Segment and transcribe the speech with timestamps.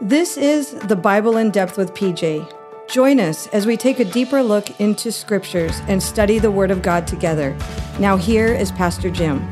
[0.00, 2.52] This is the Bible in Depth with PJ.
[2.88, 6.82] Join us as we take a deeper look into scriptures and study the Word of
[6.82, 7.56] God together.
[8.00, 9.48] Now, here is Pastor Jim.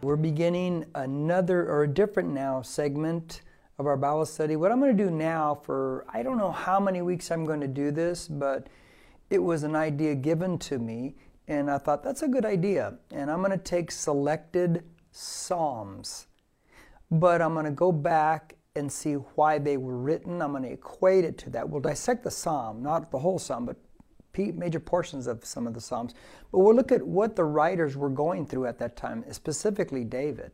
[0.00, 3.42] We're beginning another or a different now segment
[3.78, 4.56] of our Bible study.
[4.56, 7.60] What I'm going to do now for I don't know how many weeks I'm going
[7.60, 8.70] to do this, but
[9.28, 11.16] it was an idea given to me,
[11.48, 12.94] and I thought that's a good idea.
[13.10, 16.28] And I'm going to take selected Psalms,
[17.10, 20.42] but I'm going to go back and see why they were written.
[20.42, 21.68] I'm going to equate it to that.
[21.68, 23.76] We'll dissect the Psalm, not the whole Psalm, but
[24.54, 26.14] major portions of some of the Psalms.
[26.52, 30.52] But we'll look at what the writers were going through at that time, specifically David.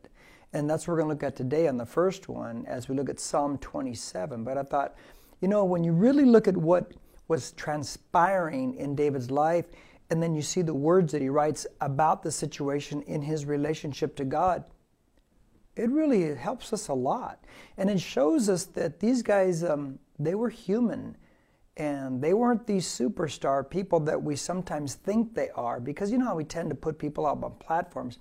[0.53, 2.95] And that's what we're going to look at today on the first one as we
[2.95, 4.43] look at Psalm 27.
[4.43, 4.95] But I thought,
[5.41, 6.93] you know, when you really look at what
[7.27, 9.65] was transpiring in David's life,
[10.09, 14.15] and then you see the words that he writes about the situation in his relationship
[14.17, 14.63] to God,
[15.75, 17.43] it really helps us a lot.
[17.77, 21.17] And it shows us that these guys, um, they were human.
[21.75, 26.25] And they weren't these superstar people that we sometimes think they are, because you know
[26.25, 28.19] how we tend to put people up on platforms.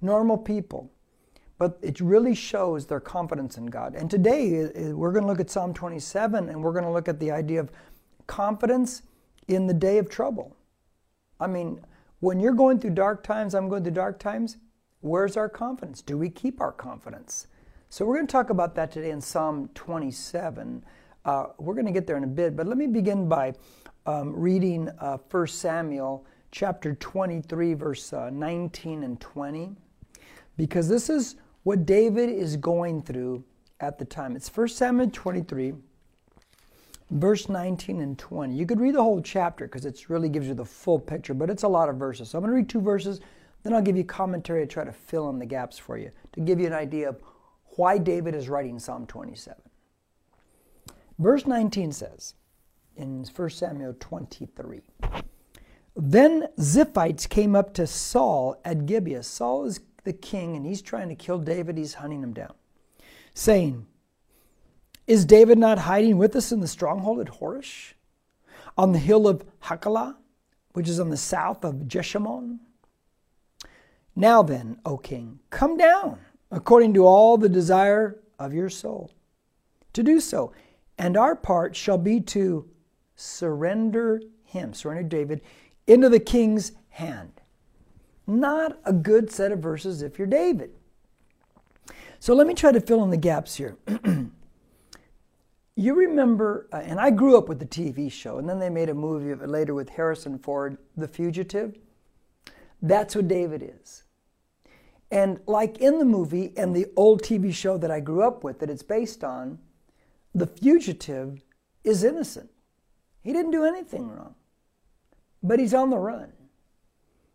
[0.00, 0.90] Normal people.
[1.58, 3.94] But it really shows their confidence in God.
[3.94, 7.18] And today we're going to look at Psalm 27 and we're going to look at
[7.18, 7.70] the idea of
[8.26, 9.02] confidence
[9.48, 10.56] in the day of trouble.
[11.40, 11.80] I mean,
[12.20, 14.56] when you're going through dark times, I'm going through dark times,
[15.00, 16.02] where's our confidence?
[16.02, 17.46] Do we keep our confidence?
[17.88, 20.84] So we're going to talk about that today in Psalm 27.
[21.24, 23.54] Uh, we're going to get there in a bit, but let me begin by
[24.06, 29.72] um, reading uh, 1 Samuel chapter 23, verse uh, 19 and 20,
[30.56, 33.44] because this is what David is going through
[33.80, 34.36] at the time.
[34.36, 35.74] It's 1 Samuel 23,
[37.10, 38.54] verse 19 and 20.
[38.54, 41.50] You could read the whole chapter because it really gives you the full picture, but
[41.50, 42.30] it's a lot of verses.
[42.30, 43.20] So I'm going to read two verses,
[43.62, 46.40] then I'll give you commentary to try to fill in the gaps for you to
[46.40, 47.20] give you an idea of
[47.76, 49.60] why David is writing Psalm 27.
[51.18, 52.34] Verse 19 says
[52.96, 54.80] in 1 Samuel 23
[55.96, 59.22] Then Ziphites came up to Saul at Gibeah.
[59.22, 62.54] Saul is the king and he's trying to kill David, he's hunting him down,
[63.34, 63.86] saying,
[65.06, 67.92] is David not hiding with us in the stronghold at Horesh,
[68.76, 70.16] On the hill of Hachilah,
[70.72, 72.58] which is on the south of Jeshimon?
[74.16, 76.18] Now then, O king, come down
[76.50, 79.12] according to all the desire of your soul
[79.92, 80.52] to do so.
[80.98, 82.68] And our part shall be to
[83.14, 85.42] surrender him, surrender David,
[85.86, 87.42] into the king's hand.
[88.26, 90.70] Not a good set of verses if you're David.
[92.18, 93.76] So let me try to fill in the gaps here.
[95.78, 98.88] You remember, uh, and I grew up with the TV show, and then they made
[98.88, 101.76] a movie of it later with Harrison Ford, The Fugitive.
[102.80, 104.04] That's what David is.
[105.10, 108.58] And like in the movie and the old TV show that I grew up with,
[108.58, 109.58] that it's based on,
[110.34, 111.42] the fugitive
[111.84, 112.50] is innocent.
[113.22, 114.34] He didn't do anything wrong,
[115.42, 116.32] but he's on the run.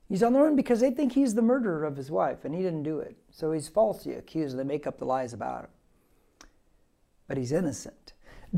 [0.08, 2.62] He's on the run because they think he's the murderer of his wife, and he
[2.62, 3.16] didn't do it.
[3.32, 4.58] So he's falsely accused.
[4.58, 6.50] They make up the lies about him.
[7.30, 8.12] But he's innocent.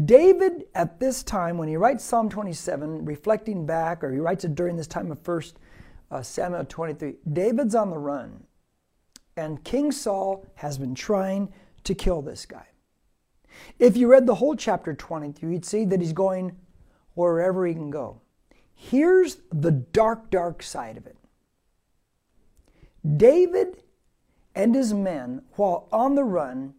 [0.05, 4.55] David, at this time, when he writes Psalm 27, reflecting back, or he writes it
[4.55, 5.59] during this time of First
[6.09, 8.43] uh, Samuel 23, David's on the run.
[9.35, 11.51] And King Saul has been trying
[11.83, 12.67] to kill this guy.
[13.79, 16.57] If you read the whole chapter 23, you'd see that he's going
[17.13, 18.21] wherever he can go.
[18.73, 21.17] Here's the dark, dark side of it
[23.17, 23.83] David
[24.55, 26.75] and his men, while on the run,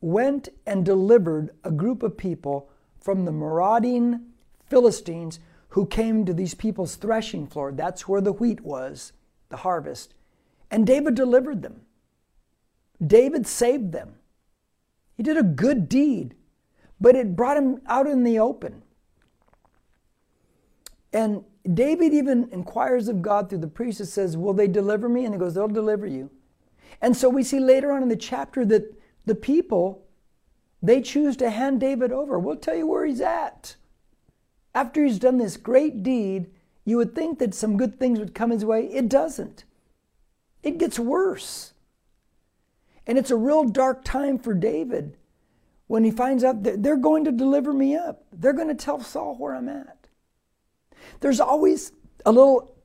[0.00, 2.70] went and delivered a group of people
[3.00, 4.20] from the marauding
[4.66, 5.40] Philistines
[5.70, 7.72] who came to these people's threshing floor.
[7.72, 9.12] That's where the wheat was,
[9.48, 10.14] the harvest.
[10.70, 11.82] And David delivered them.
[13.04, 14.14] David saved them.
[15.16, 16.34] He did a good deed,
[17.00, 18.82] but it brought him out in the open.
[21.12, 25.24] And David even inquires of God through the priest and says, Will they deliver me?
[25.24, 26.30] And he goes, They'll deliver you.
[27.00, 28.94] And so we see later on in the chapter that
[29.26, 30.04] the people,
[30.82, 32.38] they choose to hand David over.
[32.38, 33.76] We'll tell you where he's at.
[34.74, 36.50] After he's done this great deed,
[36.84, 38.86] you would think that some good things would come his way.
[38.86, 39.64] It doesn't.
[40.62, 41.72] It gets worse.
[43.06, 45.16] And it's a real dark time for David
[45.86, 48.24] when he finds out that they're going to deliver me up.
[48.32, 50.08] They're going to tell Saul where I'm at.
[51.20, 51.92] There's always
[52.26, 52.76] a little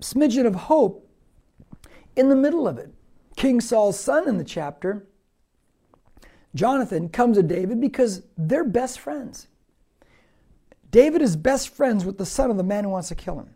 [0.00, 1.08] smidgen of hope
[2.16, 2.92] in the middle of it.
[3.36, 5.06] King Saul's son in the chapter
[6.54, 9.48] Jonathan comes to David because they're best friends.
[10.90, 13.54] David is best friends with the son of the man who wants to kill him.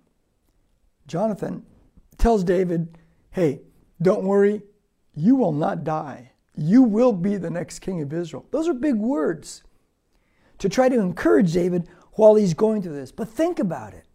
[1.06, 1.64] Jonathan
[2.18, 2.98] tells David,
[3.38, 3.60] Hey,
[4.02, 4.62] don't worry,
[5.14, 6.32] you will not die.
[6.56, 8.44] You will be the next king of Israel.
[8.50, 9.62] Those are big words
[10.58, 13.12] to try to encourage David while he's going through this.
[13.12, 14.06] But think about it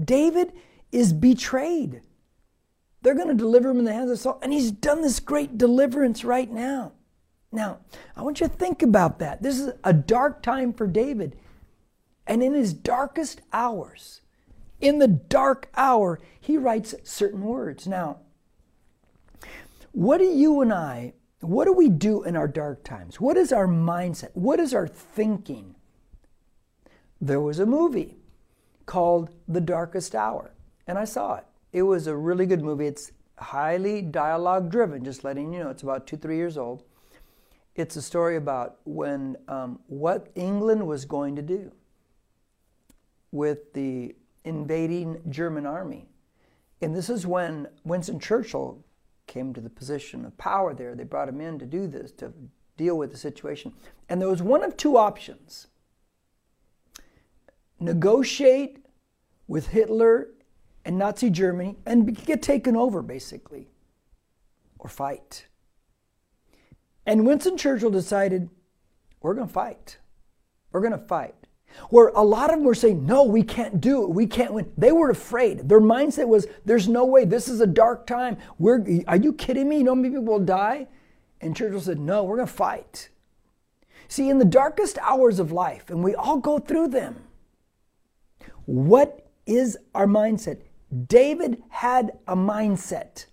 [0.00, 0.52] David
[0.92, 2.02] is betrayed.
[3.02, 5.58] They're going to deliver him in the hands of Saul, and he's done this great
[5.58, 6.92] deliverance right now.
[7.50, 7.78] Now,
[8.14, 9.42] I want you to think about that.
[9.42, 11.36] This is a dark time for David.
[12.28, 14.20] And in his darkest hours,
[14.80, 17.88] in the dark hour, he writes certain words.
[17.88, 18.18] Now,
[19.98, 23.20] what do you and I, what do we do in our dark times?
[23.20, 24.30] What is our mindset?
[24.34, 25.74] What is our thinking?
[27.20, 28.14] There was a movie
[28.86, 30.52] called The Darkest Hour,
[30.86, 31.46] and I saw it.
[31.72, 32.86] It was a really good movie.
[32.86, 35.70] It's highly dialogue driven, just letting you know.
[35.70, 36.84] It's about two, three years old.
[37.74, 41.72] It's a story about when um, what England was going to do
[43.32, 46.06] with the invading German army.
[46.80, 48.84] And this is when Winston Churchill
[49.28, 50.96] came to the position of power there.
[50.96, 52.32] They brought him in to do this, to
[52.76, 53.72] deal with the situation.
[54.08, 55.68] And there was one of two options
[57.78, 58.84] negotiate
[59.46, 60.28] with Hitler
[60.84, 63.68] and Nazi Germany and get taken over, basically,
[64.78, 65.46] or fight.
[67.06, 68.50] And Winston Churchill decided,
[69.20, 69.98] we're going to fight.
[70.72, 71.37] We're going to fight.
[71.90, 74.10] Where a lot of them were saying, no, we can't do it.
[74.10, 74.72] We can't win.
[74.76, 75.68] They were afraid.
[75.68, 77.24] Their mindset was, there's no way.
[77.24, 78.36] This is a dark time.
[78.58, 79.78] We're, are you kidding me?
[79.78, 80.88] You know many people will die?
[81.40, 83.10] And Churchill said, no, we're going to fight.
[84.08, 87.24] See, in the darkest hours of life, and we all go through them,
[88.64, 90.62] what is our mindset?
[91.06, 93.26] David had a mindset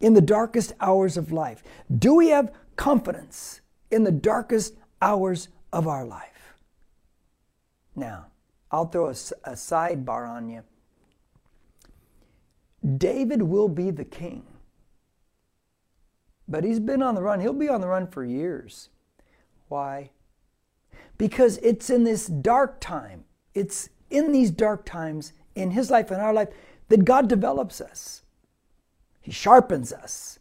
[0.00, 1.62] in the darkest hours of life.
[1.98, 3.60] Do we have confidence
[3.90, 6.29] in the darkest hours of our life?
[8.00, 8.28] Now,
[8.70, 9.10] I'll throw a,
[9.44, 10.62] a sidebar on you.
[12.96, 14.42] David will be the king.
[16.48, 17.40] But he's been on the run.
[17.40, 18.88] He'll be on the run for years.
[19.68, 20.10] Why?
[21.18, 23.24] Because it's in this dark time.
[23.54, 26.48] It's in these dark times in his life and our life
[26.88, 28.22] that God develops us.
[29.20, 30.38] He sharpens us.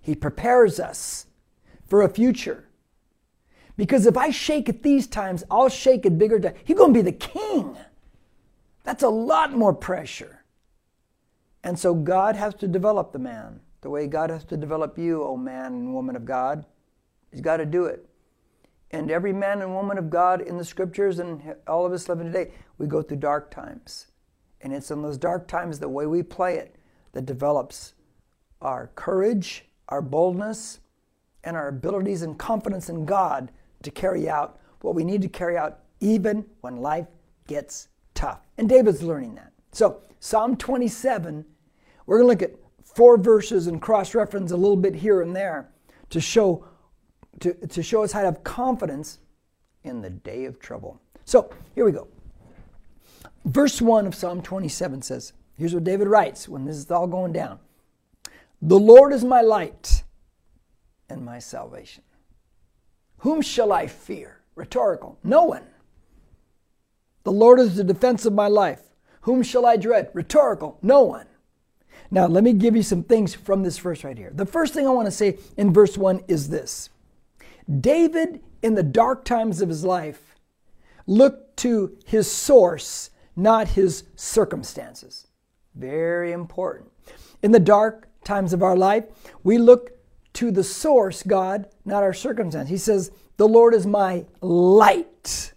[0.00, 1.26] He prepares us
[1.86, 2.64] for a future.
[3.76, 6.56] Because if I shake at these times, I'll shake at bigger times.
[6.64, 7.76] He's going to be the king.
[8.84, 10.44] That's a lot more pressure.
[11.64, 15.22] And so God has to develop the man the way God has to develop you,
[15.22, 16.64] O oh man and woman of God.
[17.30, 18.08] He's got to do it.
[18.90, 22.26] And every man and woman of God in the scriptures and all of us living
[22.26, 24.06] today, we go through dark times.
[24.62, 26.76] And it's in those dark times, the way we play it,
[27.12, 27.92] that develops
[28.62, 30.80] our courage, our boldness,
[31.42, 33.52] and our abilities and confidence in God
[33.84, 37.06] to carry out what we need to carry out even when life
[37.46, 38.40] gets tough.
[38.58, 39.52] And David's learning that.
[39.72, 41.44] So, Psalm 27,
[42.06, 45.34] we're going to look at four verses and cross reference a little bit here and
[45.34, 45.68] there
[46.10, 46.66] to show
[47.40, 49.18] to, to show us how to have confidence
[49.82, 51.00] in the day of trouble.
[51.24, 52.08] So here we go.
[53.44, 57.32] Verse 1 of Psalm 27 says, Here's what David writes when this is all going
[57.32, 57.58] down
[58.62, 60.04] The Lord is my light
[61.08, 62.02] and my salvation.
[63.24, 64.42] Whom shall I fear?
[64.54, 65.18] Rhetorical.
[65.24, 65.62] No one.
[67.22, 68.82] The Lord is the defense of my life.
[69.22, 70.10] Whom shall I dread?
[70.12, 70.78] Rhetorical.
[70.82, 71.26] No one.
[72.10, 74.30] Now, let me give you some things from this verse right here.
[74.34, 76.90] The first thing I want to say in verse 1 is this
[77.80, 80.34] David, in the dark times of his life,
[81.06, 85.28] looked to his source, not his circumstances.
[85.74, 86.92] Very important.
[87.42, 89.04] In the dark times of our life,
[89.42, 89.92] we look
[90.34, 92.68] to the source, God, not our circumstance.
[92.68, 95.52] He says, The Lord is my light.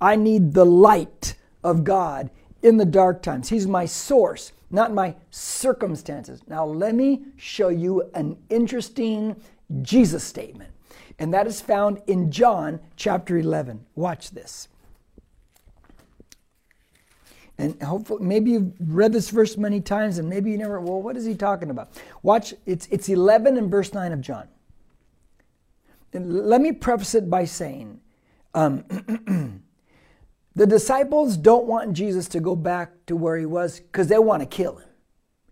[0.00, 1.34] I need the light
[1.64, 2.30] of God
[2.62, 3.48] in the dark times.
[3.48, 6.40] He's my source, not my circumstances.
[6.46, 9.36] Now, let me show you an interesting
[9.82, 10.70] Jesus statement
[11.18, 13.86] and that is found in John chapter 11.
[13.94, 14.68] Watch this.
[17.58, 20.80] And hopefully, maybe you've read this verse many times, and maybe you never.
[20.80, 21.90] Well, what is he talking about?
[22.22, 22.52] Watch.
[22.66, 24.48] It's it's 11 and verse 9 of John.
[26.12, 28.00] And let me preface it by saying,
[28.54, 28.84] um,
[30.54, 34.40] the disciples don't want Jesus to go back to where he was because they want
[34.40, 34.88] to kill him.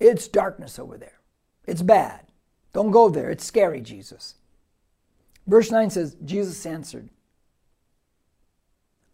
[0.01, 1.21] It's darkness over there.
[1.67, 2.27] It's bad.
[2.73, 3.31] Don't go there.
[3.31, 4.35] It's scary, Jesus.
[5.47, 7.11] Verse 9 says, Jesus answered,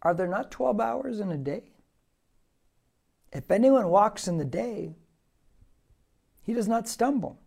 [0.01, 1.70] Are there not 12 hours in a day?
[3.31, 4.95] If anyone walks in the day,
[6.43, 7.39] he does not stumble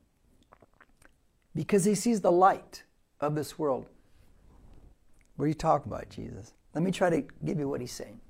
[1.55, 2.85] because he sees the light
[3.21, 3.87] of this world.
[5.37, 6.55] What are you talking about, Jesus?
[6.75, 8.21] Let me try to give you what he's saying.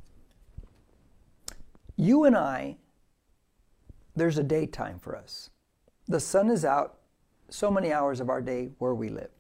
[1.97, 2.77] You and I,
[4.17, 5.51] there's a daytime for us.
[6.09, 6.99] The sun is out
[7.49, 9.31] so many hours of our day where we live.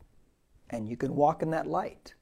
[0.70, 2.14] and you can walk in that light.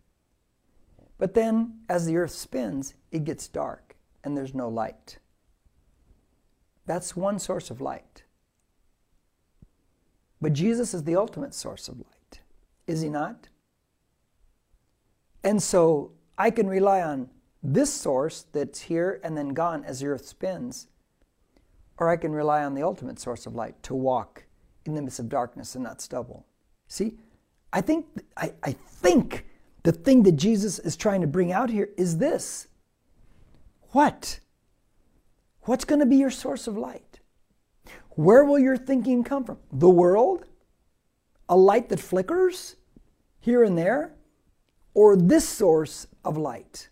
[1.18, 5.18] But then, as the earth spins, it gets dark and there's no light.
[6.92, 8.24] That's one source of light.
[10.42, 12.40] But Jesus is the ultimate source of light,
[12.86, 13.48] is he not?
[15.42, 17.30] And so I can rely on
[17.62, 20.88] this source that's here and then gone as the earth spins,
[21.96, 24.44] or I can rely on the ultimate source of light to walk
[24.84, 26.44] in the midst of darkness and not stumble.
[26.88, 27.16] See,
[27.72, 28.04] I think,
[28.36, 29.46] I, I think
[29.82, 32.68] the thing that Jesus is trying to bring out here is this.
[33.92, 34.40] What?
[35.64, 37.20] What's going to be your source of light?
[38.10, 39.58] Where will your thinking come from?
[39.72, 40.44] The world?
[41.48, 42.76] A light that flickers
[43.40, 44.14] here and there?
[44.94, 46.88] Or this source of light?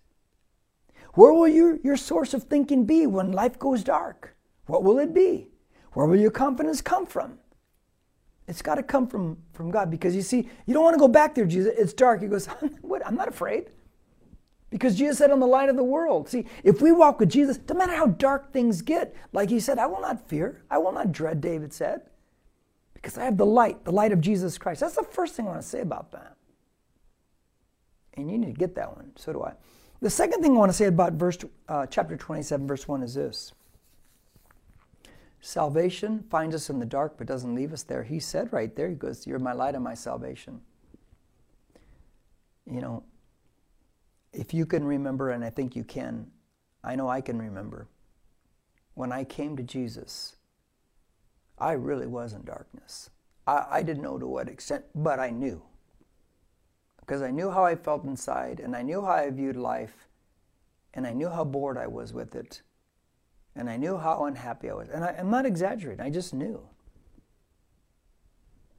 [1.14, 4.36] Where will your, your source of thinking be when life goes dark?
[4.66, 5.48] What will it be?
[5.92, 7.38] Where will your confidence come from?
[8.46, 11.08] It's got to come from, from God because you see, you don't want to go
[11.08, 11.74] back there, Jesus.
[11.76, 12.22] It's dark.
[12.22, 12.46] He goes,
[12.80, 13.04] What?
[13.06, 13.70] I'm not afraid.
[14.70, 16.28] Because Jesus said, I'm the light of the world.
[16.28, 19.78] See, if we walk with Jesus, no matter how dark things get, like he said,
[19.78, 22.02] I will not fear, I will not dread, David said,
[22.94, 24.80] because I have the light, the light of Jesus Christ.
[24.80, 26.36] That's the first thing I want to say about that.
[28.14, 29.12] And you need to get that one.
[29.16, 29.54] So do I.
[30.00, 33.14] The second thing I want to say about verse uh, chapter 27, verse 1 is
[33.14, 33.52] this.
[35.40, 38.02] Salvation finds us in the dark but doesn't leave us there.
[38.02, 40.60] He said right there, He goes, You're my light and my salvation.
[42.70, 43.04] You know,
[44.32, 46.30] if you can remember, and I think you can,
[46.82, 47.88] I know I can remember,
[48.94, 50.36] when I came to Jesus,
[51.58, 53.10] I really was in darkness.
[53.46, 55.62] I, I didn't know to what extent, but I knew
[57.10, 60.06] because I knew how I felt inside, and I knew how I viewed life,
[60.94, 62.62] and I knew how bored I was with it,
[63.56, 64.88] and I knew how unhappy I was.
[64.90, 66.60] And I, am not exaggerating, I just knew.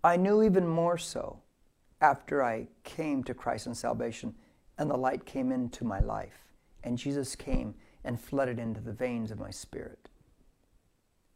[0.01, 1.41] I knew even more so
[2.00, 4.34] after I came to Christ and salvation,
[4.82, 6.40] and the light came into my life,
[6.84, 10.10] and Jesus came and flooded into the veins of my spirit.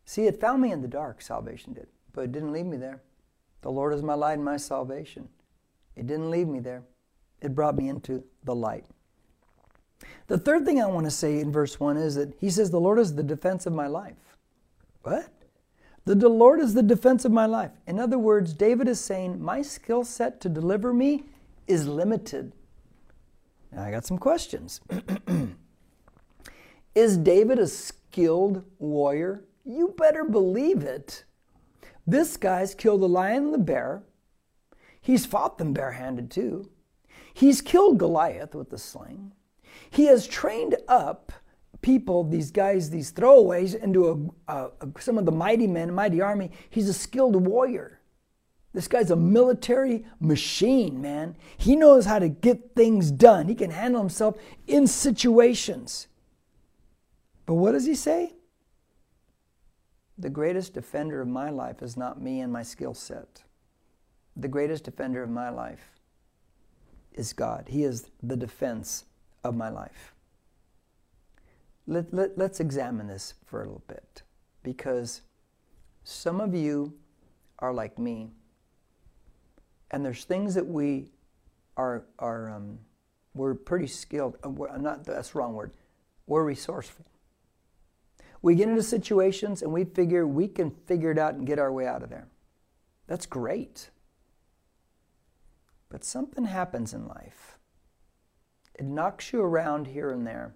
[0.03, 3.03] See, it found me in the dark, salvation did, but it didn't leave me there.
[3.61, 5.29] The Lord is my light and my salvation.
[5.95, 6.81] It didn't leave me there,
[7.39, 8.87] it brought me into the light.
[10.25, 12.79] The third thing I want to say in verse 1 is that he says, The
[12.79, 14.37] Lord is the defense of my life.
[15.03, 15.29] What?
[16.05, 17.73] The Lord is the defense of my life.
[17.85, 21.25] In other words, David is saying, My skill set to deliver me
[21.67, 22.53] is limited.
[23.77, 24.81] I got some questions.
[26.95, 29.43] is David a skilled warrior?
[29.63, 31.25] You better believe it.
[32.07, 34.03] This guy's killed the lion and the bear.
[35.01, 36.69] He's fought them barehanded too.
[37.33, 39.33] He's killed Goliath with the sling.
[39.89, 41.31] He has trained up
[41.81, 46.21] people, these guys, these throwaways, into a, a, a, some of the mighty men, mighty
[46.21, 46.51] army.
[46.69, 47.94] He's a skilled warrior.
[48.75, 51.35] This guy's a military machine, man.
[51.57, 53.47] He knows how to get things done.
[53.47, 56.07] He can handle himself in situations.
[57.47, 58.33] But what does he say?
[60.19, 63.41] The greatest defender of my life is not me and my skill set
[64.35, 65.91] the greatest defender of my life
[67.13, 67.67] is God.
[67.69, 69.05] He is the defense
[69.43, 70.13] of my life.
[71.87, 74.23] Let, let, let's examine this for a little bit
[74.63, 75.21] because
[76.03, 76.93] some of you
[77.59, 78.31] are like me,
[79.91, 81.11] and there's things that we
[81.77, 82.79] are, are um,
[83.33, 84.37] we're pretty skilled.
[84.43, 85.71] Uh, we're, not that's the wrong word.
[86.27, 87.05] We're resourceful.
[88.41, 91.71] We get into situations and we figure we can figure it out and get our
[91.71, 92.27] way out of there.
[93.07, 93.89] That's great.
[95.89, 97.57] But something happens in life.
[98.73, 100.55] It knocks you around here and there.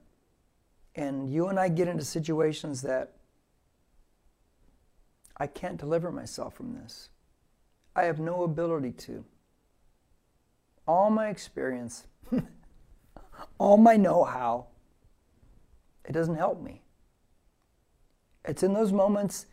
[0.95, 3.13] And you and I get into situations that
[5.37, 7.09] I can't deliver myself from this.
[7.99, 9.25] I have no ability to.
[10.87, 12.05] All my experience,
[13.57, 14.67] all my know how,
[16.05, 16.81] it doesn't help me.
[18.45, 19.45] It's in those moments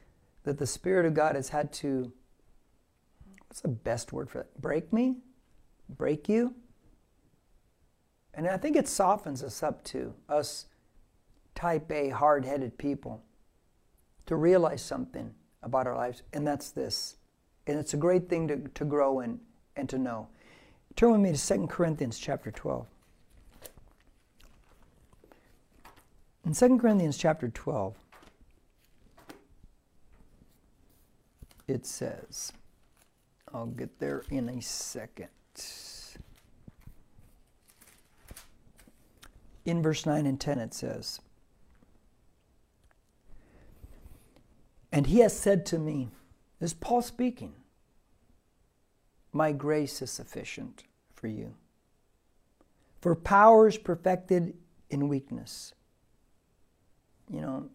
[0.45, 2.12] that the Spirit of God has had to,
[3.49, 4.61] what's the best word for that?
[4.61, 5.17] Break me?
[5.88, 6.55] break you.
[8.35, 10.67] And I think it softens us up to us
[11.55, 13.23] type A, hard headed people,
[14.26, 17.17] to realize something about our lives, and that's this.
[17.66, 19.40] And it's a great thing to, to grow in
[19.76, 20.28] and to know.
[20.94, 22.87] Turn with me to 2 Corinthians chapter 12.
[26.46, 27.96] In 2 Corinthians chapter 12,
[31.66, 32.52] it says,
[33.52, 35.28] I'll get there in a second.
[39.64, 41.20] In verse 9 and 10, it says,
[44.92, 46.08] And he has said to me,
[46.60, 47.54] this is Paul speaking,
[49.32, 50.84] My grace is sufficient
[51.14, 51.54] for you.
[53.00, 54.54] For power is perfected
[54.90, 55.75] in weakness.
[57.30, 57.68] You know,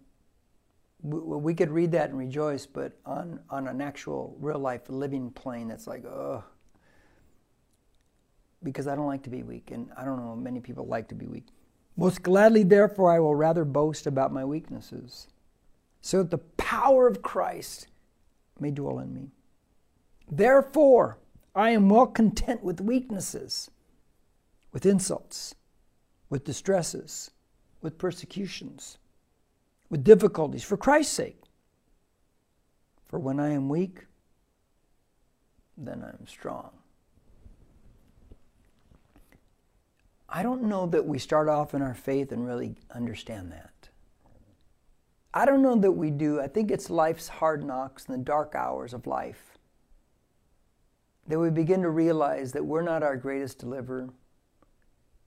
[1.03, 5.67] we could read that and rejoice, but on, on an actual real life living plane,
[5.67, 6.43] that's like, ugh.
[8.63, 11.15] because I don't like to be weak, and I don't know many people like to
[11.15, 11.47] be weak.
[11.97, 15.27] Most gladly, therefore, I will rather boast about my weaknesses,
[16.01, 17.87] so that the power of Christ
[18.61, 19.31] may dwell in me.
[20.29, 21.17] Therefore,
[21.53, 23.69] I am well content with weaknesses,
[24.71, 25.55] with insults,
[26.29, 27.31] with distresses,
[27.81, 28.97] with persecutions
[29.91, 31.43] with difficulties for Christ's sake.
[33.07, 34.05] For when I am weak,
[35.77, 36.71] then I'm strong.
[40.29, 43.70] I don't know that we start off in our faith and really understand that.
[45.33, 46.41] I don't know that we do.
[46.41, 49.57] I think it's life's hard knocks and the dark hours of life
[51.27, 54.09] that we begin to realize that we're not our greatest deliverer,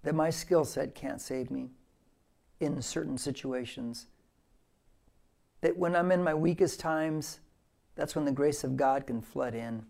[0.02, 1.70] that my skill set can't save me
[2.60, 4.06] in certain situations,
[5.60, 7.40] that when I'm in my weakest times,
[7.94, 9.86] that's when the grace of God can flood in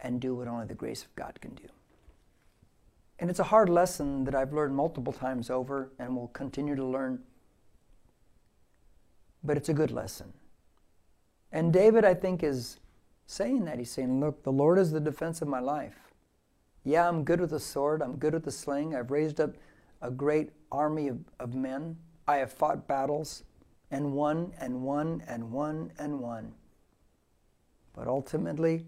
[0.00, 1.68] and do what only the grace of God can do.
[3.18, 6.84] And it's a hard lesson that I've learned multiple times over and will continue to
[6.84, 7.20] learn.
[9.42, 10.32] But it's a good lesson.
[11.52, 12.78] And David, I think, is
[13.26, 13.78] saying that.
[13.78, 15.96] He's saying, Look, the Lord is the defense of my life.
[16.84, 18.94] Yeah, I'm good with the sword, I'm good with the sling.
[18.94, 19.50] I've raised up
[20.00, 21.96] a great army of, of men.
[22.26, 23.42] I have fought battles
[23.90, 26.54] and won and won and won and won.
[27.94, 28.86] But ultimately,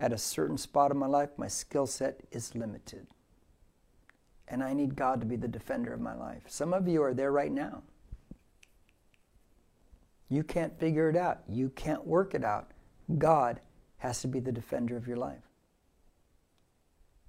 [0.00, 3.06] at a certain spot in my life, my skill set is limited.
[4.46, 6.42] And I need God to be the defender of my life.
[6.46, 7.82] Some of you are there right now.
[10.28, 11.40] You can't figure it out.
[11.48, 12.72] You can't work it out.
[13.16, 13.60] God
[13.98, 15.42] has to be the defender of your life.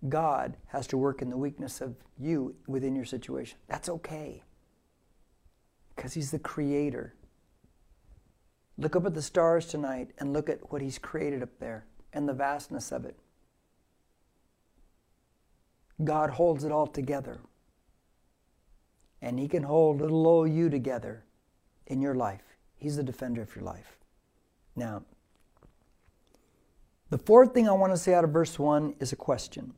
[0.07, 3.57] God has to work in the weakness of you within your situation.
[3.67, 4.43] That's okay
[5.95, 7.13] because He's the creator.
[8.77, 12.27] Look up at the stars tonight and look at what He's created up there and
[12.27, 13.19] the vastness of it.
[16.01, 17.41] God holds it all together.
[19.21, 21.25] And He can hold little old you together
[21.87, 22.48] in your life.
[22.79, 23.97] He's the defender of your life.
[24.75, 25.03] Now,
[27.09, 29.73] the fourth thing I want to say out of verse 1 is a question.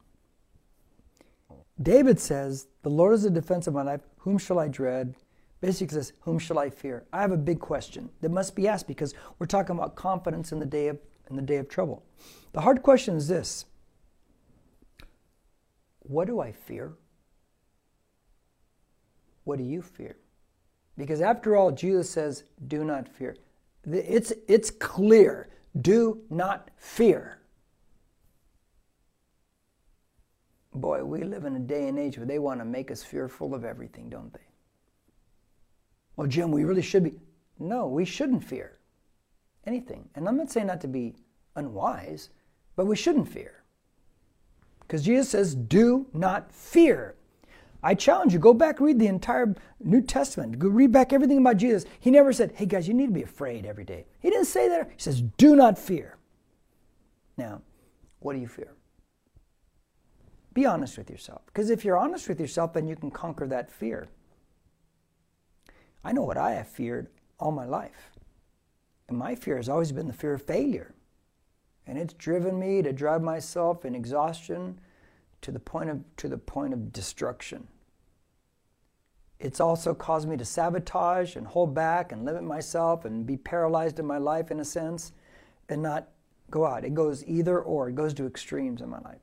[1.82, 4.02] David says, The Lord is the defense of my life.
[4.20, 5.16] Whom shall I dread?
[5.62, 7.06] Basically says, Whom shall I fear?
[7.12, 10.60] I have a big question that must be asked because we're talking about confidence in
[10.60, 12.04] the day of, in the day of trouble.
[12.54, 13.66] The hard question is this
[16.00, 16.94] What do I fear?
[19.44, 20.18] What do you fear?
[21.02, 23.36] Because after all, Jesus says, Do not fear.
[23.88, 25.50] It's, it's clear.
[25.82, 27.40] Do not fear.
[30.76, 33.56] Boy, we live in a day and age where they want to make us fearful
[33.56, 34.46] of everything, don't they?
[36.16, 37.20] well, Jim, we really should be.
[37.58, 38.78] No, we shouldn't fear
[39.66, 40.08] anything.
[40.14, 41.16] And I'm not saying not to be
[41.56, 42.30] unwise,
[42.76, 43.64] but we shouldn't fear.
[44.82, 47.16] Because Jesus says, do not fear.
[47.84, 50.60] I challenge you, go back, read the entire New Testament.
[50.60, 51.86] Go read back everything about Jesus.
[52.00, 54.06] He never said, hey guys, you need to be afraid every day.
[54.20, 54.92] He didn't say that.
[54.92, 56.18] He says, do not fear.
[57.38, 57.62] Now,
[58.20, 58.74] what do you fear?
[60.54, 61.42] Be honest with yourself.
[61.48, 64.08] Because if you're honest with yourself, then you can conquer that fear.
[66.04, 67.08] I know what I have feared
[67.40, 68.12] all my life.
[69.08, 70.94] And my fear has always been the fear of failure.
[71.88, 74.80] And it's driven me to drive myself in exhaustion
[75.42, 77.68] to the point of, to the point of destruction.
[79.40, 83.98] It's also caused me to sabotage and hold back and limit myself and be paralyzed
[83.98, 85.14] in my life in a sense
[85.68, 86.10] and not
[86.52, 86.86] go out.
[86.86, 89.22] It goes either or, it goes to extremes in my life.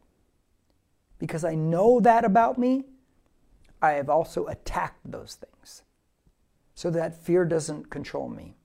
[1.18, 2.84] Because I know that about me,
[3.80, 5.82] I have also attacked those things
[6.74, 8.56] so that fear doesn't control me.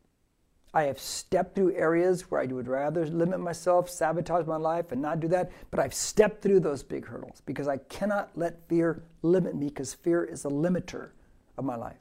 [0.74, 5.02] I have stepped through areas where I would rather limit myself, sabotage my life, and
[5.02, 9.04] not do that, but I've stepped through those big hurdles because I cannot let fear
[9.22, 11.10] limit me because fear is a limiter
[11.58, 11.98] of my life.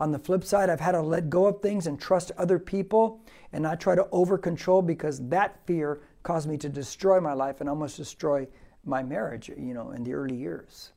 [0.00, 3.20] On the flip side, I've had to let go of things and trust other people
[3.52, 7.60] and not try to over control because that fear caused me to destroy my life
[7.60, 8.48] and almost destroy
[8.84, 10.90] my marriage, you know, in the early years.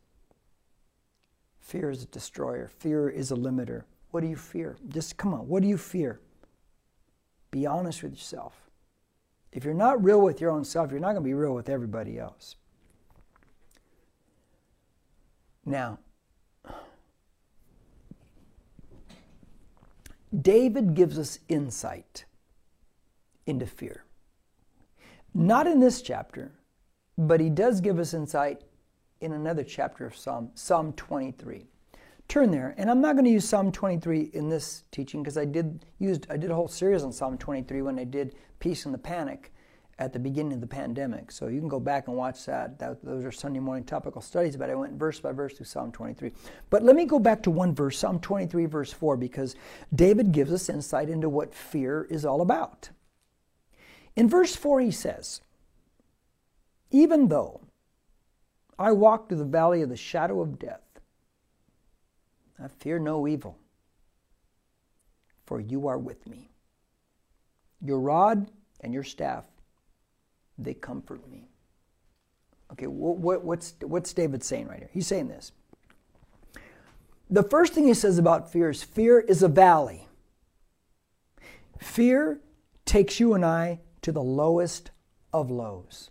[1.59, 3.83] Fear is a destroyer, fear is a limiter.
[4.09, 4.77] What do you fear?
[4.87, 6.21] Just come on, what do you fear?
[7.57, 8.69] Be honest with yourself.
[9.51, 11.69] If you're not real with your own self, you're not going to be real with
[11.69, 12.55] everybody else.
[15.65, 15.97] Now,
[20.39, 22.25] David gives us insight
[23.47, 24.03] into fear.
[25.33, 26.51] Not in this chapter,
[27.17, 28.61] but he does give us insight
[29.19, 31.65] in another chapter of Psalm, Psalm 23.
[32.27, 35.45] Turn there, and I'm not going to use Psalm 23 in this teaching because I
[35.45, 38.91] did used I did a whole series on Psalm 23 when I did Peace in
[38.91, 39.53] the Panic
[39.99, 41.31] at the beginning of the pandemic.
[41.31, 42.77] So you can go back and watch that.
[42.79, 43.03] that.
[43.03, 46.31] Those are Sunday morning topical studies, but I went verse by verse through Psalm 23.
[46.69, 49.55] But let me go back to one verse, Psalm 23, verse 4, because
[49.93, 52.89] David gives us insight into what fear is all about.
[54.15, 55.41] In verse 4, he says,
[56.91, 57.61] Even though
[58.77, 60.81] I walk through the valley of the shadow of death,
[62.63, 63.57] I fear no evil,
[65.45, 66.49] for you are with me.
[67.81, 68.49] Your rod
[68.81, 69.45] and your staff
[70.57, 71.47] they comfort me.
[72.71, 74.89] Okay, what, what's, what's David saying right here?
[74.91, 75.51] He's saying this.
[77.29, 80.07] The first thing he says about fear is fear is a valley.
[81.79, 82.39] Fear
[82.85, 84.91] takes you and I to the lowest
[85.31, 86.09] of lows.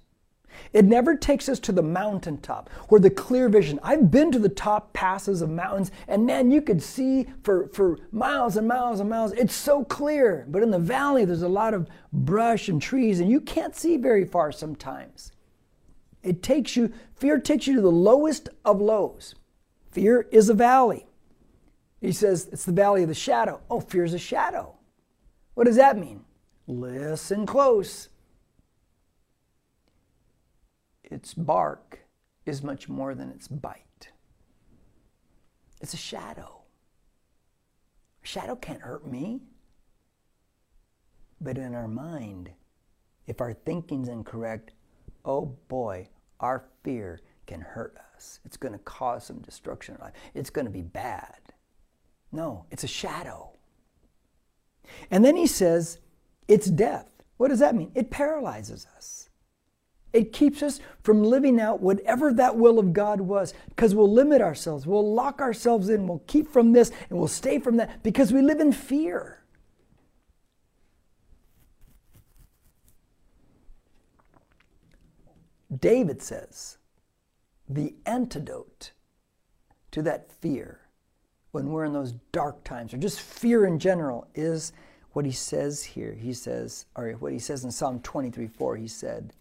[0.73, 3.81] It never takes us to the mountaintop where the clear vision.
[3.83, 7.99] I've been to the top passes of mountains, and man, you could see for, for
[8.13, 9.33] miles and miles and miles.
[9.33, 10.47] It's so clear.
[10.49, 13.97] But in the valley, there's a lot of brush and trees, and you can't see
[13.97, 15.33] very far sometimes.
[16.23, 19.35] It takes you, fear takes you to the lowest of lows.
[19.93, 21.07] Fear is a valley.
[22.01, 23.61] He says it's the valley of the shadow.
[23.71, 24.75] Oh, fear is a shadow.
[25.55, 26.25] What does that mean?
[26.67, 28.09] Listen close
[31.11, 32.01] its bark
[32.45, 34.09] is much more than its bite.
[35.81, 36.63] It's a shadow.
[38.23, 39.41] A shadow can't hurt me.
[41.41, 42.51] But in our mind,
[43.27, 44.73] if our thinking's incorrect,
[45.25, 46.09] oh boy,
[46.41, 48.41] our fear can hurt us.
[48.45, 50.15] It's going to cause some destruction in life.
[50.35, 51.41] It's going to be bad.
[52.33, 53.53] No, it's a shadow.
[55.11, 55.99] And then he says,
[56.49, 57.09] it's death.
[57.37, 57.93] What does that mean?
[57.95, 59.26] It paralyzes us.
[60.17, 64.41] It keeps us from living out whatever that will of God was because we'll limit
[64.41, 64.87] ourselves.
[64.87, 66.09] We'll lock ourselves in.
[66.09, 69.43] We'll keep from this and we'll stay from that because we live in fear.
[75.79, 76.79] David says
[77.69, 78.93] the antidote
[79.91, 80.81] to that fear
[81.51, 84.73] when we're in those dark times or just fear in general is
[85.13, 86.15] what he says here.
[86.15, 89.35] He says, or what he says in Psalm 23 4, he said,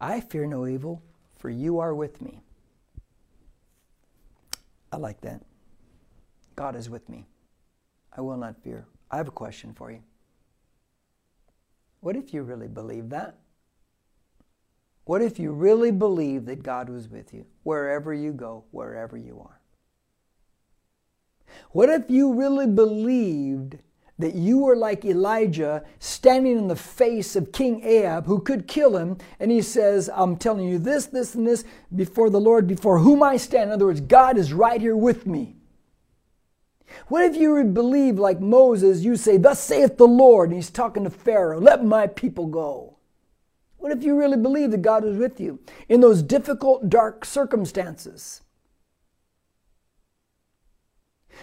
[0.00, 1.02] I fear no evil,
[1.36, 2.40] for you are with me.
[4.92, 5.42] I like that.
[6.56, 7.26] God is with me.
[8.16, 8.86] I will not fear.
[9.10, 10.02] I have a question for you.
[12.00, 13.38] What if you really believe that?
[15.04, 19.40] What if you really believe that God was with you wherever you go, wherever you
[19.40, 19.60] are?
[21.70, 23.78] What if you really believed
[24.18, 28.96] that you were like Elijah standing in the face of King Ahab who could kill
[28.96, 29.16] him.
[29.38, 33.22] And he says, I'm telling you this, this, and this before the Lord, before whom
[33.22, 33.70] I stand.
[33.70, 35.56] In other words, God is right here with me.
[37.08, 40.70] What if you would believe, like Moses, you say, Thus saith the Lord, and he's
[40.70, 42.96] talking to Pharaoh, let my people go.
[43.76, 48.42] What if you really believe that God is with you in those difficult, dark circumstances?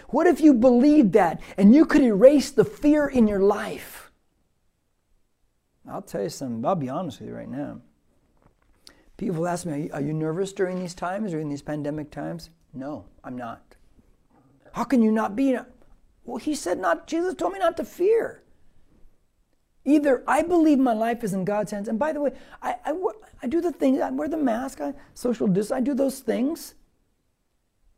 [0.10, 4.12] What if you believed that and you could erase the fear in your life?
[5.90, 7.82] I'll tell you something, I'll be honest with you right now.
[9.18, 12.50] People ask me, are you, are you nervous during these times, during these pandemic times?
[12.74, 13.76] No, I'm not.
[14.74, 15.58] How can you not be?
[16.26, 18.44] Well, he said not, Jesus told me not to fear.
[19.86, 22.94] Either I believe my life is in God's hands, and by the way, I, I,
[23.44, 26.74] I do the things, I wear the mask, I social distance, I do those things,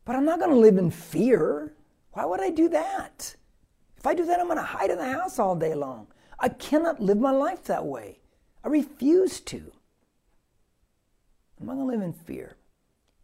[0.04, 1.72] but I'm not going to live in fear.
[2.18, 3.36] Why would I do that?
[3.96, 6.08] If I do that, I'm going to hide in the house all day long.
[6.40, 8.18] I cannot live my life that way.
[8.64, 9.70] I refuse to.
[11.60, 12.56] I'm going to live in fear.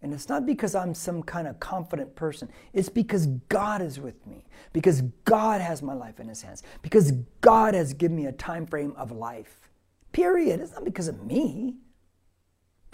[0.01, 2.49] And it's not because I'm some kind of confident person.
[2.73, 4.45] It's because God is with me.
[4.73, 6.63] Because God has my life in his hands.
[6.81, 9.71] Because God has given me a time frame of life.
[10.13, 10.61] Period.
[10.61, 11.79] It's not because of me.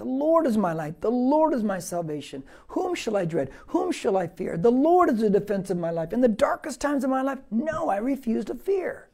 [0.00, 1.02] The Lord is my light.
[1.02, 2.42] The Lord is my salvation.
[2.68, 3.50] Whom shall I dread?
[3.66, 4.56] Whom shall I fear?
[4.56, 6.14] The Lord is the defense of my life.
[6.14, 9.10] In the darkest times of my life, no, I refuse to fear.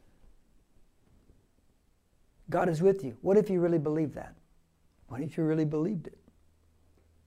[2.51, 3.16] God is with you.
[3.20, 4.37] What if you really believed that?
[5.09, 6.18] What if you really believed it?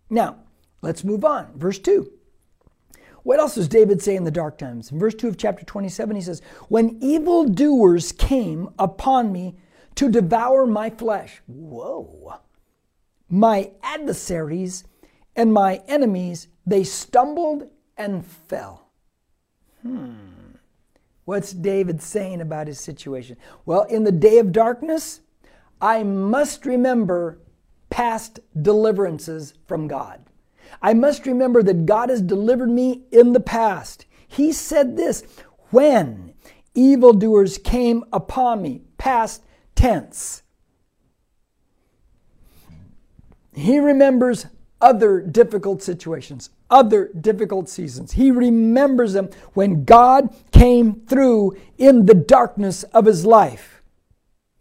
[0.09, 0.37] Now,
[0.81, 1.51] let's move on.
[1.57, 2.09] Verse 2.
[3.23, 4.89] What else does David say in the dark times?
[4.89, 9.57] In verse 2 of chapter 27, he says, When evildoers came upon me
[9.95, 11.41] to devour my flesh.
[11.45, 12.39] Whoa
[13.29, 14.83] my adversaries
[15.35, 18.89] and my enemies, they stumbled and fell.
[19.83, 20.15] Hmm.
[21.25, 23.37] What's David saying about his situation?
[23.65, 25.21] Well, in the day of darkness,
[25.79, 27.39] I must remember
[27.89, 30.21] past deliverances from God.
[30.81, 34.05] I must remember that God has delivered me in the past.
[34.27, 35.23] He said this
[35.71, 36.33] when
[36.73, 39.43] evildoers came upon me, past
[39.75, 40.43] tense.
[43.59, 44.45] He remembers
[44.81, 48.13] other difficult situations, other difficult seasons.
[48.13, 53.81] He remembers them when God came through in the darkness of his life.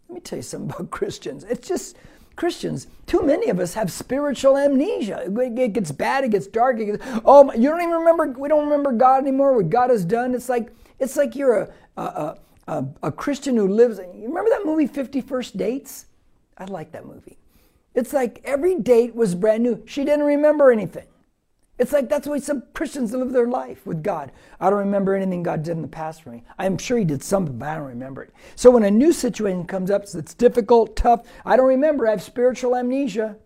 [0.07, 1.43] Let me tell you something about Christians.
[1.45, 1.97] It's just
[2.35, 5.23] Christians, too many of us have spiritual amnesia.
[5.27, 6.79] It gets bad, it gets dark.
[6.79, 8.27] It gets, oh, you don't even remember.
[8.27, 9.55] We don't remember God anymore.
[9.55, 10.33] What God has done.
[10.33, 13.99] It's like it's like you're a a, a, a Christian who lives.
[13.99, 16.05] You remember that movie, Fifty First Dates?
[16.57, 17.37] I like that movie.
[17.95, 19.83] It's like every date was brand new.
[19.85, 21.07] She didn't remember anything.
[21.79, 24.33] It's like that's the way some Christians live their life with God.
[24.59, 26.43] I don't remember anything God did in the past for me.
[26.57, 28.33] I'm sure He did something, but I don't remember it.
[28.55, 32.05] So when a new situation comes up that's difficult, tough, I don't remember.
[32.05, 33.37] I have spiritual amnesia.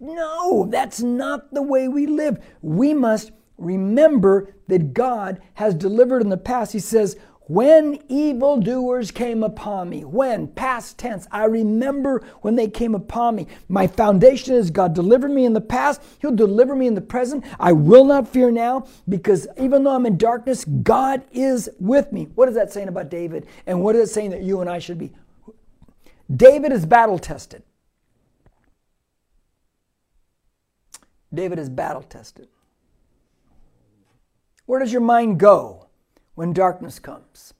[0.00, 2.42] No, that's not the way we live.
[2.62, 6.72] We must remember that God has delivered in the past.
[6.72, 7.16] He says,
[7.52, 13.46] when evildoers came upon me, when, past tense, I remember when they came upon me.
[13.68, 17.44] My foundation is God delivered me in the past, He'll deliver me in the present.
[17.60, 22.30] I will not fear now because even though I'm in darkness, God is with me.
[22.34, 23.46] What is that saying about David?
[23.66, 25.12] And what is it saying that you and I should be?
[26.34, 27.62] David is battle tested.
[31.34, 32.48] David is battle tested.
[34.64, 35.81] Where does your mind go?
[36.34, 37.54] When darkness comes?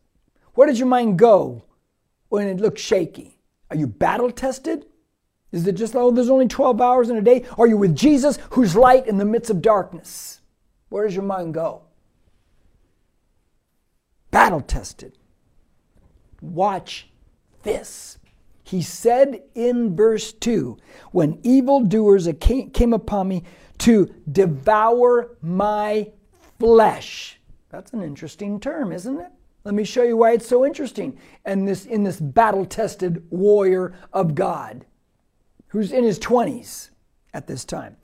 [0.55, 1.65] Where does your mind go
[2.29, 3.39] when it looks shaky?
[3.71, 4.87] Are you battle tested?
[5.51, 7.45] Is it just, oh, there's only 12 hours in a day?
[7.59, 10.41] Are you with Jesus who's light in the midst of darkness?
[10.89, 11.83] Where does your mind go?
[14.31, 15.19] Battle tested.
[16.41, 17.09] Watch
[17.63, 18.19] this.
[18.65, 20.79] He said in verse 2
[21.11, 23.45] when evildoers came upon me
[23.79, 26.11] to devour my
[26.59, 27.39] flesh.
[27.73, 29.33] That's an interesting term, isn't it?
[29.65, 31.19] Let me show you why it's so interesting.
[31.47, 34.85] And this in this battle-tested warrior of God,
[35.69, 36.91] who's in his 20s
[37.33, 37.97] at this time.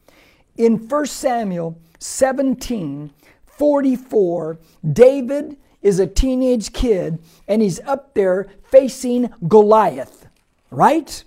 [0.57, 3.13] In 1 Samuel 17,
[3.45, 4.59] 44,
[4.91, 10.29] David is a teenage kid and he's up there facing Goliath,
[10.71, 11.23] right?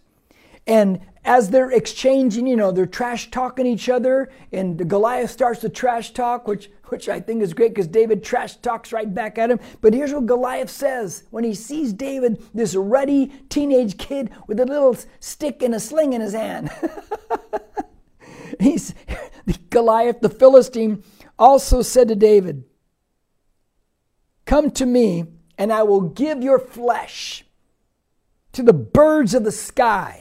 [0.65, 5.69] And as they're exchanging, you know, they're trash talking each other, and Goliath starts to
[5.69, 9.51] trash talk, which, which I think is great because David trash talks right back at
[9.51, 9.59] him.
[9.81, 14.65] But here's what Goliath says when he sees David, this ruddy teenage kid with a
[14.65, 16.71] little stick and a sling in his hand.
[18.59, 18.93] He's
[19.69, 21.03] Goliath, the Philistine,
[21.37, 22.63] also said to David,
[24.45, 25.25] Come to me,
[25.57, 27.45] and I will give your flesh
[28.53, 30.20] to the birds of the sky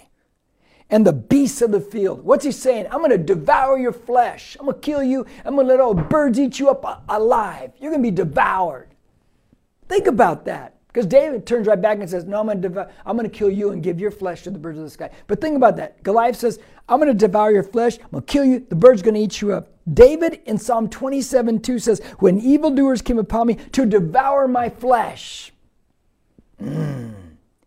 [0.90, 2.24] and the beasts of the field.
[2.24, 2.86] What's he saying?
[2.90, 4.56] I'm going to devour your flesh.
[4.58, 5.24] I'm going to kill you.
[5.44, 7.72] I'm going to let all birds eat you up alive.
[7.80, 8.88] You're going to be devoured.
[9.88, 10.76] Think about that.
[10.88, 13.36] Because David turns right back and says, No, I'm going, to devour, I'm going to
[13.36, 15.10] kill you and give your flesh to the birds of the sky.
[15.28, 16.02] But think about that.
[16.02, 17.98] Goliath says, I'm going to devour your flesh.
[17.98, 18.66] I'm going to kill you.
[18.68, 19.68] The bird's going to eat you up.
[19.92, 25.52] David in Psalm 27 2 says, When evildoers came upon me to devour my flesh.
[26.60, 27.19] Mm.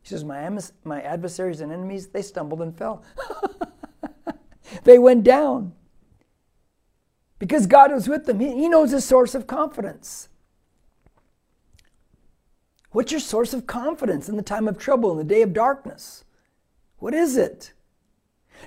[0.04, 0.50] He says, my,
[0.84, 3.04] my adversaries and enemies, they stumbled and fell.
[4.84, 5.74] they went down.
[7.39, 8.39] Because God was with them.
[8.39, 10.28] He, he knows his source of confidence.
[12.92, 16.26] What's your source of confidence in the time of trouble, in the day of darkness?
[16.98, 17.74] What is it?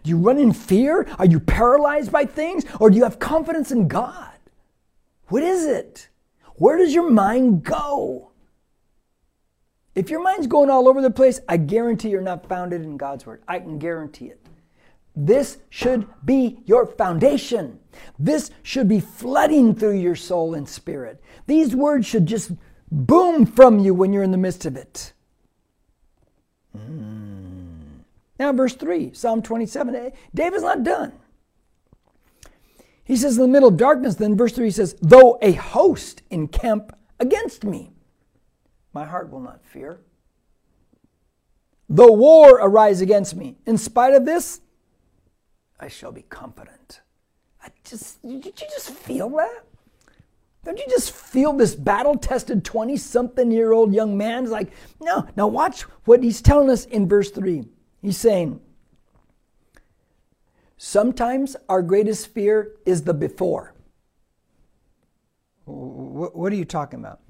[0.02, 1.06] Do you run in fear?
[1.18, 2.64] Are you paralyzed by things?
[2.80, 4.32] Or do you have confidence in God?
[5.28, 6.08] What is it?
[6.56, 8.30] Where does your mind go?
[9.96, 13.24] If your mind's going all over the place, I guarantee you're not founded in God's
[13.24, 13.42] word.
[13.48, 14.46] I can guarantee it.
[15.16, 17.80] This should be your foundation.
[18.18, 21.22] This should be flooding through your soul and spirit.
[21.46, 22.52] These words should just
[22.92, 25.14] boom from you when you're in the midst of it.
[26.76, 28.02] Mm.
[28.38, 30.12] Now, verse 3, Psalm 27.
[30.34, 31.12] David's not done.
[33.02, 36.20] He says, in the middle of darkness, then verse 3 he says, Though a host
[36.28, 37.95] encamp against me.
[38.96, 40.00] My heart will not fear.
[41.86, 44.62] Though war arise against me, in spite of this,
[45.78, 47.02] I shall be confident.
[47.62, 49.66] I just, did you just feel that?
[50.64, 54.44] Don't you just feel this battle tested 20 something year old young man?
[54.44, 55.28] It's like, no.
[55.36, 57.68] Now, watch what he's telling us in verse 3.
[58.00, 58.62] He's saying,
[60.78, 63.74] Sometimes our greatest fear is the before.
[65.66, 67.20] What are you talking about?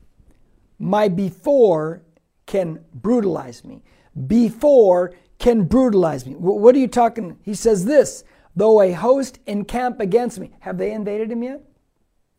[0.78, 2.02] My before
[2.46, 3.82] can brutalize me.
[4.26, 6.34] Before can brutalize me.
[6.34, 7.38] What are you talking?
[7.42, 8.24] He says this
[8.56, 10.50] though a host encamp against me.
[10.60, 11.62] Have they invaded him yet?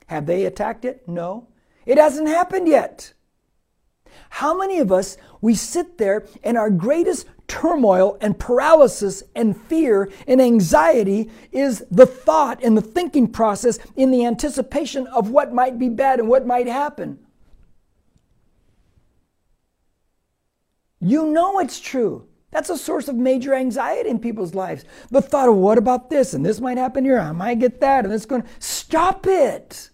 [0.08, 1.08] Have they attacked it?
[1.08, 1.48] No.
[1.86, 3.14] It hasn't happened yet.
[4.30, 10.10] How many of us, we sit there and our greatest turmoil and paralysis and fear
[10.28, 15.78] and anxiety is the thought and the thinking process in the anticipation of what might
[15.78, 17.20] be bad and what might happen.
[21.00, 22.28] You know it's true.
[22.52, 24.86] That's a source of major anxiety in people's lives.
[25.12, 28.06] The thought of what about this and this might happen here, I might get that,
[28.06, 29.90] and it's going to stop it.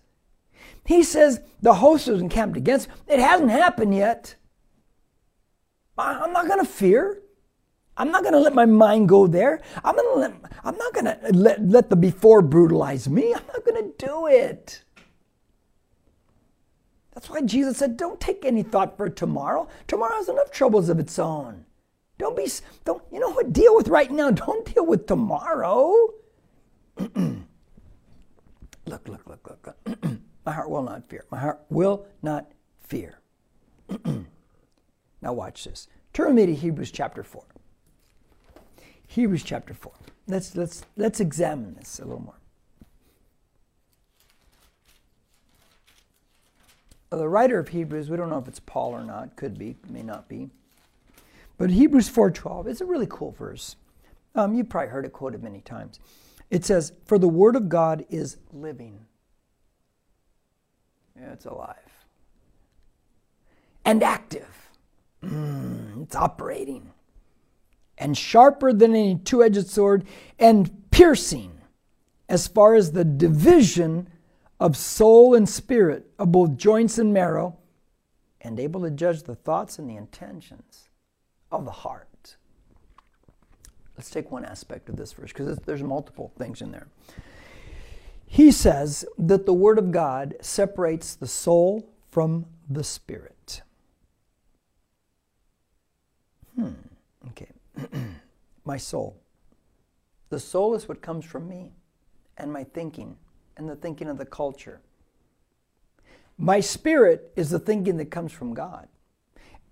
[0.86, 2.90] He says the host is encamped against.
[3.08, 4.36] It hasn't happened yet.
[5.98, 7.22] I'm not going to fear.
[7.96, 9.62] I'm not going to let my mind go there.
[9.84, 13.34] I'm, gonna let, I'm not going to let, let the before brutalize me.
[13.34, 14.84] I'm not going to do it.
[17.24, 19.70] That's why Jesus said, Don't take any thought for tomorrow.
[19.88, 21.64] Tomorrow has enough troubles of its own.
[22.18, 22.50] Don't be,
[22.84, 23.54] don't, you know what?
[23.54, 24.30] Deal with right now.
[24.32, 26.10] Don't deal with tomorrow.
[26.98, 27.48] look,
[28.86, 30.04] look, look, look, look.
[30.46, 31.24] My heart will not fear.
[31.32, 33.22] My heart will not fear.
[35.22, 35.88] now, watch this.
[36.12, 37.42] Turn me to Hebrews chapter 4.
[39.08, 39.94] Hebrews chapter 4.
[40.28, 42.42] Let's, let's, let's examine this a little more.
[47.18, 50.04] The writer of Hebrews, we don't know if it's Paul or not, could be, may
[50.04, 50.50] not be.
[51.58, 53.76] But Hebrews 4.12 is a really cool verse.
[54.36, 56.00] Um, you've probably heard it quoted many times.
[56.50, 59.06] It says, For the word of God is living
[61.20, 61.78] yeah, it's alive.
[63.86, 64.70] And active.
[65.24, 66.92] Mm, it's operating.
[67.98, 70.06] And sharper than any two edged sword,
[70.40, 71.52] and piercing
[72.28, 74.10] as far as the division
[74.60, 77.58] of soul and spirit, of both joints and marrow,
[78.42, 80.90] and able to judge the thoughts and the intentions
[81.52, 82.36] of the heart.
[83.98, 86.88] Let's take one aspect of this verse because there's multiple things in there.
[88.26, 93.62] He says that the Word of God separates the soul from the spirit.
[96.56, 96.72] Hmm,
[97.30, 97.50] okay.
[98.66, 99.22] my soul.
[100.30, 101.74] The soul is what comes from me
[102.38, 103.18] and my thinking
[103.58, 104.82] and the thinking of the culture.
[106.38, 108.88] My spirit is the thinking that comes from God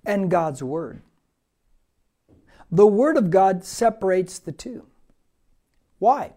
[0.06, 1.02] and God's Word.
[2.72, 4.86] The Word of God separates the two.
[6.00, 6.34] Why?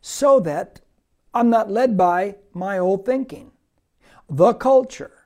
[0.00, 0.80] So that
[1.34, 3.52] I'm not led by my old thinking,
[4.28, 5.24] the culture,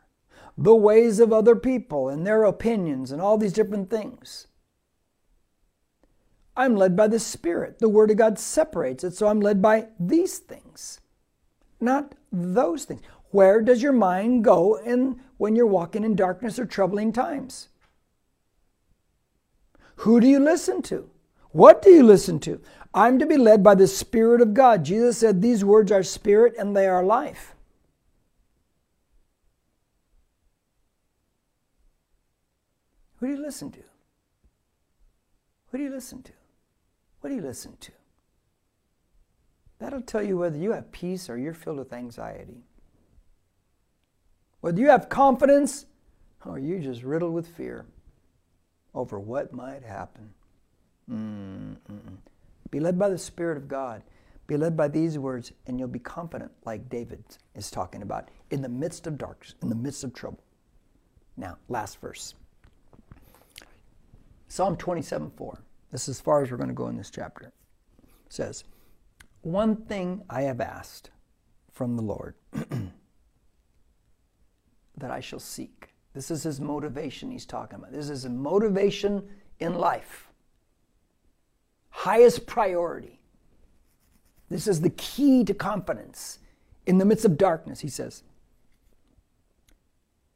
[0.56, 4.46] the ways of other people and their opinions and all these different things.
[6.56, 7.80] I'm led by the Spirit.
[7.80, 11.00] The Word of God separates it, so I'm led by these things,
[11.80, 13.02] not those things.
[13.30, 17.68] Where does your mind go in, when you're walking in darkness or troubling times?
[19.96, 21.10] Who do you listen to?
[21.50, 22.60] What do you listen to?
[22.94, 24.84] I'm to be led by the Spirit of God.
[24.84, 27.54] Jesus said, These words are spirit and they are life.
[33.16, 33.80] Who do you listen to?
[35.70, 36.32] Who do you listen to?
[37.20, 37.92] What do you listen to?
[39.78, 42.64] That'll tell you whether you have peace or you're filled with anxiety.
[44.60, 45.86] Whether you have confidence
[46.44, 47.86] or you're just riddled with fear
[48.94, 50.30] over what might happen.
[51.10, 51.76] Mm-mm.
[52.70, 54.02] Be led by the Spirit of God.
[54.46, 58.62] Be led by these words, and you'll be confident, like David is talking about, in
[58.62, 60.42] the midst of darkness, in the midst of trouble.
[61.36, 62.34] Now, last verse
[64.48, 65.62] Psalm 27 4.
[65.90, 67.46] This is as far as we're going to go in this chapter.
[67.46, 67.52] It
[68.28, 68.64] says,
[69.46, 71.10] One thing I have asked
[71.70, 72.34] from the Lord
[74.96, 75.90] that I shall seek.
[76.14, 77.92] This is his motivation he's talking about.
[77.92, 79.28] This is a motivation
[79.60, 80.26] in life
[81.90, 83.20] highest priority.
[84.48, 86.40] This is the key to confidence
[86.84, 88.24] in the midst of darkness, he says.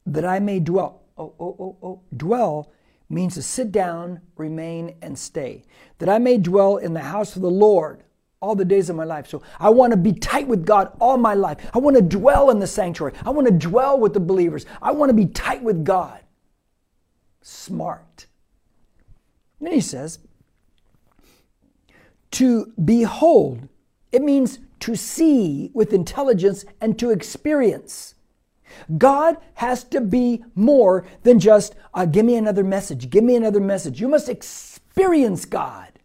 [0.05, 1.01] That I may dwell.
[1.17, 2.01] Oh, oh, oh, oh.
[2.15, 2.71] Dwell
[3.09, 5.65] means to sit down, remain, and stay.
[5.97, 8.05] That I may dwell in the house of the Lord
[8.41, 9.27] all the days of my life.
[9.27, 11.57] So I want to be tight with God all my life.
[11.73, 13.13] I want to dwell in the sanctuary.
[13.25, 14.65] I want to dwell with the believers.
[14.81, 16.19] I want to be tight with God.
[17.41, 18.25] Smart.
[19.59, 20.19] then he says,
[22.31, 23.67] to behold,
[24.11, 28.15] it means to see with intelligence and to experience.
[28.97, 33.59] God has to be more than just, uh, give me another message, give me another
[33.59, 33.99] message.
[33.99, 35.99] You must experience God.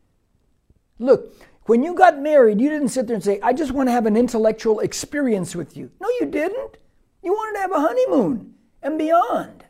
[0.99, 1.32] Look,
[1.67, 4.07] when you got married, you didn't sit there and say, I just want to have
[4.07, 5.91] an intellectual experience with you.
[6.01, 6.79] No, you didn't.
[7.23, 9.64] You wanted to have a honeymoon and beyond.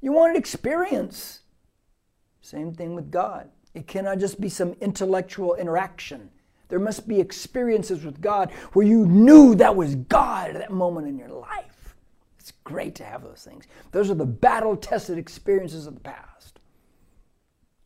[0.00, 1.40] You wanted experience.
[2.40, 3.48] Same thing with God.
[3.74, 6.30] It cannot just be some intellectual interaction.
[6.68, 11.06] There must be experiences with God where you knew that was God at that moment
[11.06, 11.94] in your life.
[12.38, 13.66] It's great to have those things.
[13.92, 16.60] Those are the battle tested experiences of the past.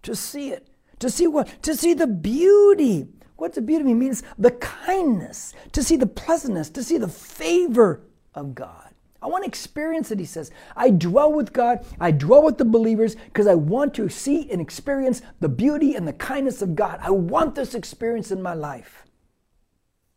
[0.05, 0.69] To see it,
[1.01, 1.63] to see what?
[1.63, 3.09] To see the beauty.
[3.37, 3.93] What's the beauty?
[3.95, 8.03] Means the kindness, to see the pleasantness, to see the favor
[8.35, 8.91] of God.
[9.23, 10.51] I want to experience it, he says.
[10.77, 14.61] I dwell with God, I dwell with the believers because I want to see and
[14.61, 17.01] experience the beauty and the kindness of God.
[17.03, 19.05] I want this experience in my life.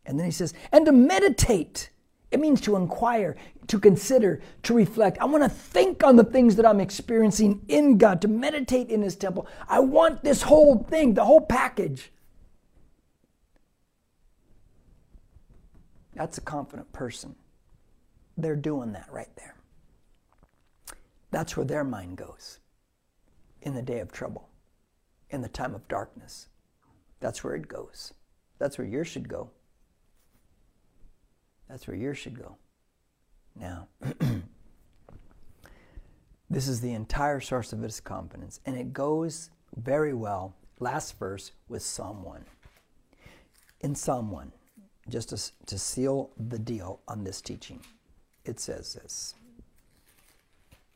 [0.06, 1.90] And then he says, and to meditate.
[2.30, 5.18] It means to inquire, to consider, to reflect.
[5.20, 9.02] I want to think on the things that I'm experiencing in God, to meditate in
[9.02, 9.48] His temple.
[9.68, 12.12] I want this whole thing, the whole package.
[16.20, 17.34] That's a confident person.
[18.36, 19.54] They're doing that right there.
[21.30, 22.58] That's where their mind goes
[23.62, 24.50] in the day of trouble,
[25.30, 26.48] in the time of darkness.
[27.20, 28.12] That's where it goes.
[28.58, 29.48] That's where yours should go.
[31.70, 32.58] That's where yours should go.
[33.58, 33.88] Now,
[36.50, 41.52] this is the entire source of its confidence, and it goes very well, last verse,
[41.66, 42.44] with Psalm 1.
[43.80, 44.52] In Psalm 1,
[45.10, 47.80] just to, to seal the deal on this teaching
[48.44, 49.34] it says this.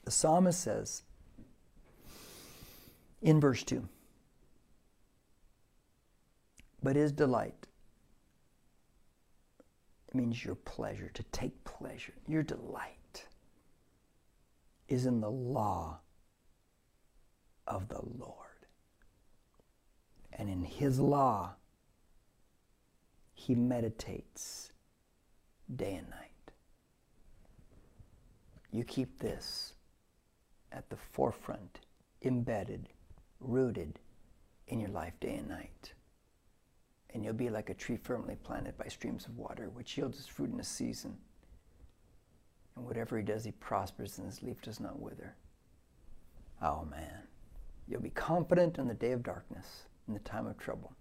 [0.05, 1.03] The psalmist says
[3.23, 3.89] in verse 2
[6.83, 7.67] But his delight
[10.13, 12.13] means your pleasure, to take pleasure.
[12.29, 13.27] Your delight
[14.89, 15.99] is in the law
[17.67, 18.37] of the Lord.
[20.33, 21.55] And in his law,
[23.45, 24.73] he meditates
[25.77, 26.53] day and night.
[28.71, 29.75] You keep this
[30.73, 31.81] at the forefront,
[32.23, 32.89] embedded,
[33.41, 33.99] rooted
[34.69, 35.93] in your life day and night.
[37.11, 40.27] And you'll be like a tree firmly planted by streams of water, which yields its
[40.27, 41.19] fruit in a season.
[42.77, 45.37] And whatever he does, he prospers, and his leaf does not wither.
[46.63, 47.25] Oh man,
[47.87, 50.97] you'll be confident in the day of darkness, in the time of trouble.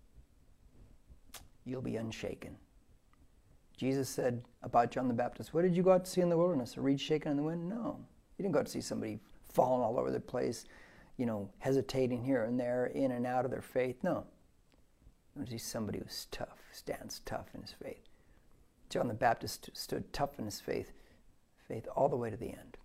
[1.65, 2.57] You'll be unshaken.
[3.77, 6.37] Jesus said about John the Baptist, What did you go out to see in the
[6.37, 6.77] wilderness?
[6.77, 7.67] A reed shaken in the wind?
[7.67, 7.99] No.
[8.37, 9.19] You didn't go out to see somebody
[9.51, 10.65] falling all over the place,
[11.17, 13.97] you know, hesitating here and there, in and out of their faith.
[14.03, 14.25] No.
[15.39, 18.03] You see somebody who's tough, stands tough in his faith.
[18.89, 20.91] John the Baptist stood tough in his faith,
[21.67, 22.77] faith all the way to the end.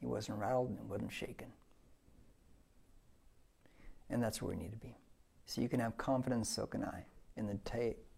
[0.00, 1.48] He wasn't rattled and wasn't shaken.
[4.08, 4.96] And that's where we need to be.
[5.46, 7.04] So you can have confidence, so can I,
[7.36, 7.54] in the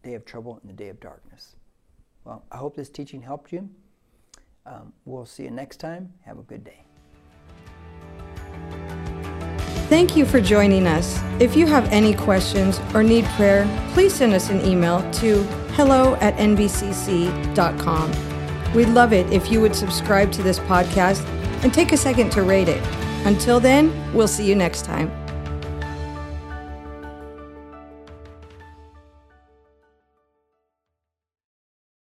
[0.02, 1.56] day of trouble, and the day of darkness.
[2.24, 3.68] Well, I hope this teaching helped you.
[4.64, 6.12] Um, we'll see you next time.
[6.24, 6.84] Have a good day.
[9.88, 11.20] Thank you for joining us.
[11.38, 15.42] If you have any questions or need prayer, please send us an email to
[15.74, 18.12] hello at nbcc.com.
[18.74, 21.26] We'd love it if you would subscribe to this podcast
[21.62, 22.82] and take a second to rate it.
[23.26, 25.21] Until then, we'll see you next time.